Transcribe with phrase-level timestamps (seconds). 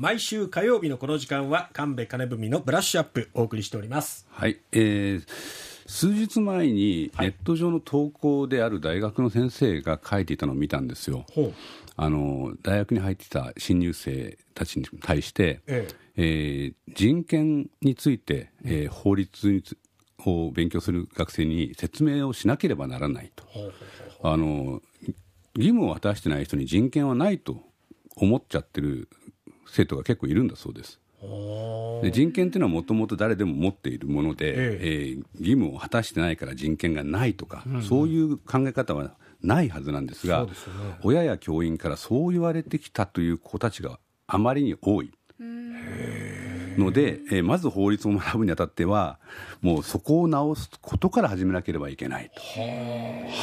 [0.00, 4.28] 毎週火曜日のこの時間は神戸金文のブラッシュアップお送りしております。
[4.30, 5.26] はい、えー
[5.88, 11.24] 数日前にネット上の投稿である大学の先生が書いていたのを見たんですよ。
[11.32, 11.54] ほう。
[11.96, 16.22] あの大学に入っていた新入生たちに対して、ええ。
[16.22, 19.76] ー人権について、えー法律につ
[20.24, 23.42] を勉強する学生に説明をしなければならないと。
[23.46, 23.72] ほうほう
[24.22, 24.32] ほう。
[24.32, 24.80] あの
[25.56, 27.64] 義務を果たしてない人に人権はないと
[28.14, 29.08] 思っちゃってる
[29.70, 31.00] 生徒が結構いるんだそうです。
[31.20, 40.52] ほで人権っていうのはもともと誰でも持っているもので、ええー義務を果たしてないから人権がないとか、そういう考え方はないはずなんですがね
[41.02, 45.12] 親や教員からそう言われてきたという子たちがあまりに多い。
[46.78, 49.18] ので、えーまず法律を学ぶにあたっては
[49.60, 52.40] もうそこを直すことから始めなければいけないと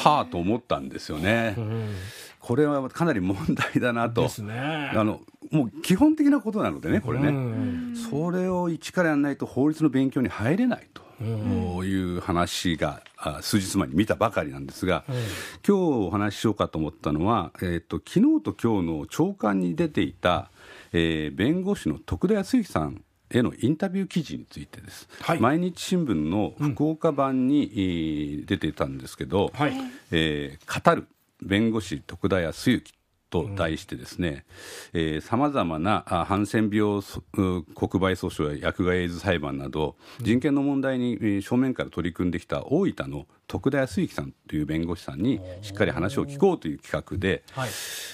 [0.10, 1.56] はあと思ったんですよね。
[2.40, 4.22] これはかなり問題だなと。
[4.22, 5.20] ですねあの
[5.52, 7.94] もう基本的なことなのでね、これね、うん。
[7.96, 11.06] それを一からやらないと法律の勉強に入れないと。
[11.22, 15.18] いう話が、あ数日前に見たばかりなんですが、今
[15.66, 15.72] 日
[16.08, 20.52] お話ししようかと思ったのは、えー、と昨日と今日の朝刊に出ていた、
[20.92, 25.40] えー弁護士の徳田康之さんへのインタビュー記事についてです、はい。
[25.40, 29.74] 毎日新聞の福岡版に、えー出ていたんですけど、はい。
[30.12, 31.08] えー語る
[31.42, 32.94] 弁護士徳田康之
[33.30, 34.46] と題してですね
[35.22, 37.64] さまざまなあハンセン病国
[38.02, 47.70] 売訴訟や薬害エイズ裁判など人権の問題にえー正面から取り組んできた大分の徳田康之さんという弁護士さんにしっかり話を聞こうという企画で、はい。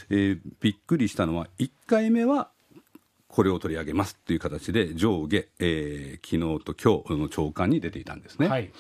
[0.09, 2.49] えーびっくりしたのは1回目は
[3.27, 8.47] これを取り上げますという形で上下、えー昨日と今日の朝刊に出ていたんですね。
[8.47, 8.71] はい。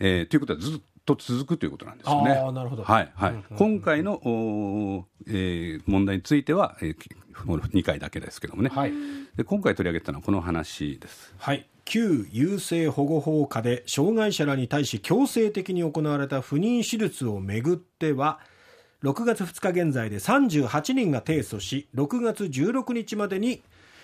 [0.00, 2.34] えーということはずっと続くということなんですよね。
[2.52, 2.84] なるほど。
[2.84, 3.44] はいはい。
[3.56, 8.92] 今回の、おーえー問題については、えーきこの2回だけですけどもね、はい。
[9.36, 11.34] で今回取り上げたのはこの話です。
[11.38, 18.38] はい、旧優生保護法下で障害者らに対し強制的に行われた不妊手術をめぐっては
[19.02, 23.62] 6月2日現在で38人が提訴し6月16日までに、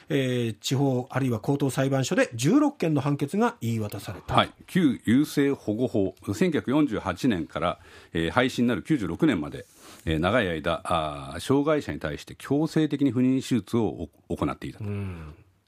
[0.08, 7.78] えー地方あるいは高等裁判所で16件の判決が言い渡された、はい、旧優生保護法1948年から、
[8.12, 9.66] えー廃止になる96年まで、
[10.04, 14.84] えー長い間あー障害者に対して強制的に不妊手術をお行っていたと、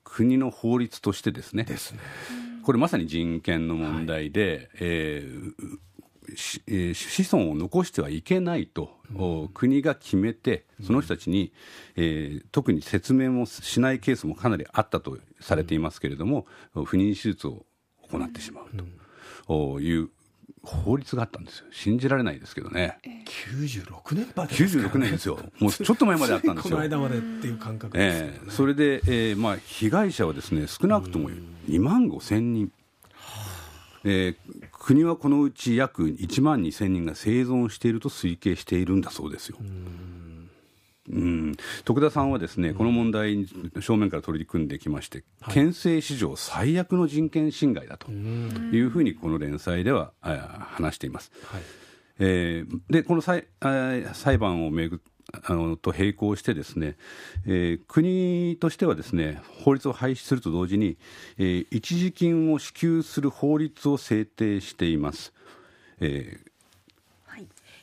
[0.05, 1.65] 国の法律としてですね。
[1.65, 2.01] ですね。
[2.63, 5.79] これまさに人権の問題で、えーしえー
[6.37, 11.53] 子孫を残してはいけないと、お国が決めて、その人たちに、
[11.97, 17.65] えー特に説明もしないケースもかなりあったとされていますけれども、不妊手術を
[18.11, 18.85] 行ってしまうと、
[19.53, 20.11] おいう
[20.63, 22.99] 法律があったんですよ、信じられないですけどね、
[23.65, 24.85] 96年までですか？
[24.85, 26.71] ら96年ですよ、もうちょっと前まであったんですよ。
[26.77, 26.83] この。
[26.83, 28.33] 間までっていう感覚ですよね。
[28.35, 28.51] ええ。
[28.51, 31.31] それで、えーまあ、被害者はですね少なくとも
[31.69, 32.71] 2万5千人、
[34.05, 34.37] えー
[34.73, 39.59] 国はこのうち約1万2千人が生存していると推計しているんだそうですよ。
[41.11, 41.57] うん。
[41.85, 43.47] 徳田さんはですね、この問題に
[43.81, 51.31] 正面から取り組んできまして、憲政史上最悪の人権侵害だというふうにこの連載ではあ話しています。
[51.45, 51.63] はい。
[52.21, 53.47] えーでこの裁
[54.13, 55.01] 裁判をめぐ
[55.45, 56.97] あのと並行してですね、
[57.47, 60.97] えー国としてはですね法律を廃止すると同時に、
[61.39, 65.33] えー一時金を支給する法律を制定しています。
[66.01, 66.50] えー、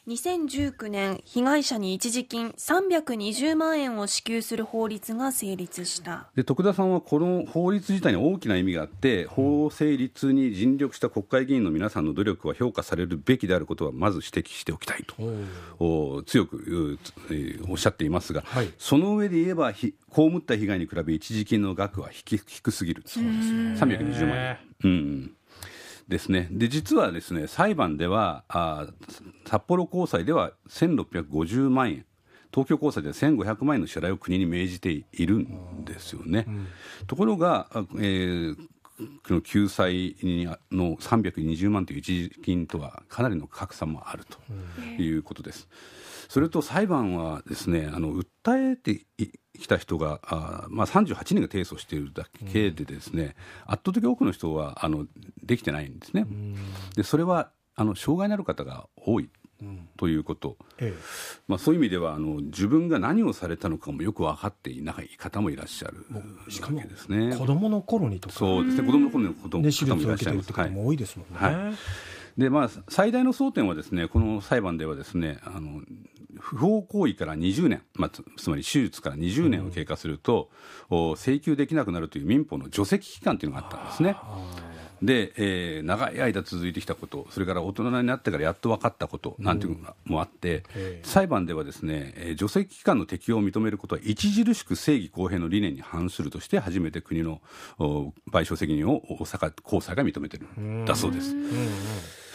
[0.07, 6.27] 2019年被害者に一時金320万円を支給する法律が成立した。
[6.33, 15.15] で徳田さんはこの法律自体に大きな意味があって法成立に尽力した国会議員の皆さんの努力は評価されるべきであることはまず指摘しておきたいと
[15.79, 16.97] お強く、
[17.67, 18.71] おっしゃっていますが、はい。
[18.77, 24.57] その上で言えばひ被った被害に比べ一時金の額は低低すぎる320万円。
[24.85, 25.31] うん
[26.07, 28.87] ですね、で実はですね裁判ではあ
[29.45, 32.05] 札幌高裁では1650万円。
[32.49, 36.47] 東京高裁では1500万円の支払いを国に命じているんですよね。
[37.05, 38.67] ところが、あえーこ
[39.29, 44.39] の救済にの320万という一時金とはかなりの格差もあると
[45.01, 45.67] いうことです。
[46.29, 49.05] それと裁判はですねあの訴えて
[49.57, 53.35] きた人があ、まあ、38人が提訴しているだけでですね、
[53.65, 55.05] 圧倒的多くの人はあの
[55.43, 56.25] できてないんですね。
[56.95, 59.29] でそれはあの障害のある方が多い
[59.97, 60.93] ということ、え
[61.47, 66.05] まあ、そういう意味ではあの自分が何をされたのかもよく分かっていない方もいらっしゃる
[66.49, 67.35] しかもですね。
[67.35, 68.35] 子供の頃にとか。
[68.35, 68.85] そうですね。
[68.85, 70.53] 子供の頃の子供ね、手術を受けてるってしゃいます。
[70.53, 71.37] はい方も多いですもんね。
[71.37, 71.75] はい。
[72.37, 75.81] でまあ、最大の争点はですねこの裁判ではですねあの
[76.39, 80.51] 不法行為から20年、まあ、つつまり手術から20年を経過すると、
[80.91, 84.15] お請求できなくなるという民法の除斥期間というのがあったんですね。
[85.01, 97.41] で、えー長い間続いてきたこと、それから大人になってからやっと分かったことなんていうのもあって、ええ裁判ではですね、えー除斥期間の適用を認めることは著しく正義公平の理念に反するとして初めて国の
[97.79, 101.35] お賠償責任を大阪高裁が認めてるんだそうです。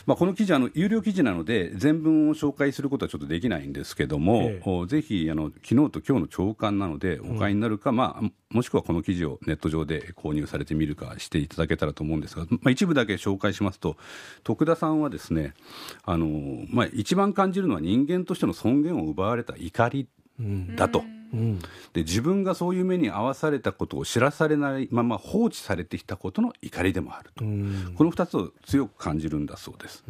[0.07, 4.63] まあ、この記事はあの有料記事なので全文を紹介することはちょっとできないんですけども、ええ。
[4.65, 13.97] おぜひあの昨日と今日の朝刊なのでお買いになるか、まあ、もしくはこの記事をネット上で購入されてみるかしていただけたらと思うんですが、まあ、一部だけ紹介しますと
[14.45, 15.55] 徳田さんはですね
[16.05, 16.27] あの、
[16.69, 20.09] まあ、一番感じるのは人間としての尊厳を奪われた怒り
[20.77, 21.01] だと。
[21.01, 21.22] うん
[21.93, 27.95] で自分がそういう目に遭わされたことを知らされないまま放置されてきたことの怒りでもあると、うん。
[27.97, 30.05] この2つを強く感じるんだそうです、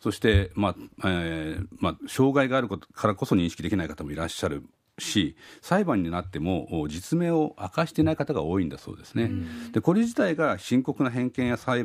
[0.00, 0.74] そして、まあ
[1.04, 4.64] えーまあ、障害があることからこそ認識できない方もいらっしゃる
[4.98, 9.30] し裁判になってもお実名を明かしていない方が多いんだそうですね、
[9.72, 11.76] でこれ自体が深刻な偏見や差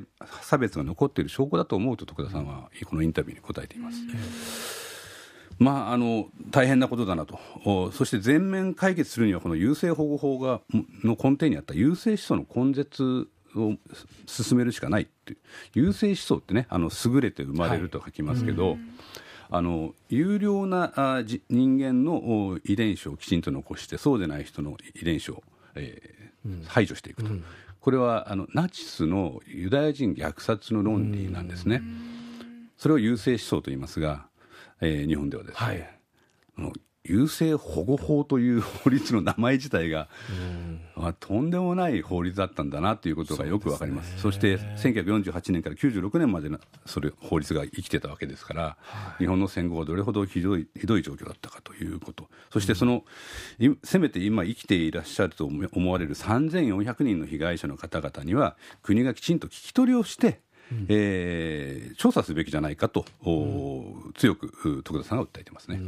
[0.42, 3.98] 差別が残っている証拠だと思うと徳田さんはこのインタビューに答えています。
[5.60, 10.62] まあ、あの大変なことだなと、おそして全面解決するには、この優生保護法が
[11.04, 13.76] の根底にあった優生思想の根絶を
[14.26, 15.40] 進めるしかないっていう、
[15.74, 18.78] 優生思想ってね、あの優れて生まれると書きますけど、
[19.50, 25.44] あの有料なあじ人間のお遺伝子をきちんと残して、そうでない人の遺伝子を、
[25.76, 26.22] えー
[26.68, 27.32] 排除していくと。
[27.80, 31.82] これはあのナチスのユダヤ人虐殺の論理なんですね。
[32.78, 34.28] それを優生思想と言いますが、
[34.82, 36.74] えー日本ではですね、はい。
[37.04, 40.08] 優生保護法という法律の名前自体が、
[40.96, 44.20] あとんでもない法律だったんだなということがよくわかります。
[44.20, 48.78] そして1948年から96年までのそれ法律が生きてたわけですから、
[49.18, 52.30] 日本の戦後がどれほどひどいひどい状況だったかということ。
[52.52, 53.04] そしてその、
[53.58, 60.42] いせめて今生きていらっしゃると思思われる3400人の被害者の方々には国がきちんと聞き取りをして
[60.90, 63.84] えー調査すべきじゃないかと、お
[64.16, 65.80] 強くう徳田さんが訴えてますね。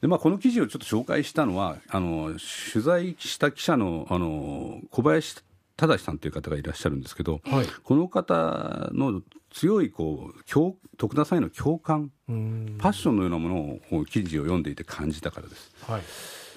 [0.00, 2.34] でまあ、この記事をちょっと紹介したのはあの
[2.72, 5.42] 取材した記者のあの小林
[5.76, 7.66] 正さんという方がいらっしゃるんですけど、はい。
[7.84, 12.76] この方の強いこう共徳田さんへの共感、うん。
[12.78, 15.72] パッションのようなものを記事を読んでいて感じたからです。
[15.86, 16.02] はい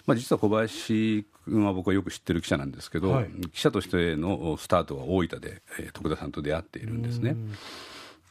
[0.06, 3.30] まあ、実は小林君は僕はよく知ってる記者なんですけど、はい。
[3.54, 7.36] 記者としてのスタートは大分で、えー徳田さんと出会っているんですね。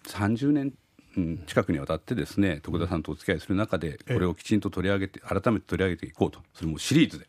[0.08, 0.74] 30年
[1.16, 6.40] うん近くにわたってですね徳田さんとお付き合いする中でこれをきちんと取り上げて改めて取り上げていこうと。
[6.54, 7.26] それもシリーズで、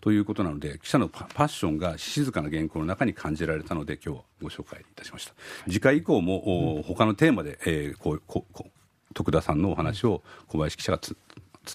[0.00, 5.34] ということなので記者のパパッションが静かな原稿の中に感じられたので今日はご紹介いたしました。
[5.66, 11.16] 次回以降も、お他のテーマで、えーこうこうこう徳田さんのお話を小林記者がつ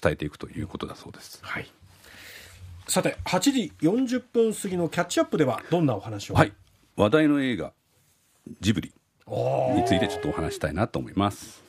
[0.02, 1.38] 伝えていくということだそうです。
[1.42, 1.70] はい
[2.88, 6.34] さて8時40分過ぎのキャッチアップではどんなお話を？
[6.34, 6.52] はい、
[6.96, 7.72] 話題の映画
[8.60, 8.92] ジブリ
[9.74, 11.65] についてちょっとお話したいなと思います。